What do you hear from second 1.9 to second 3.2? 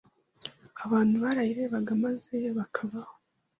maze bakabaho